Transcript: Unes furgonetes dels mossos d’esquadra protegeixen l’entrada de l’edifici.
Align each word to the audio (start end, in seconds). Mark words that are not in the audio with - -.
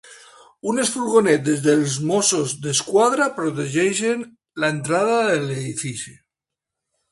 Unes 0.69 0.93
furgonetes 0.93 1.61
dels 1.65 1.97
mossos 2.13 2.55
d’esquadra 2.63 3.29
protegeixen 3.37 4.27
l’entrada 4.63 5.21
de 5.31 5.39
l’edifici. 5.47 6.19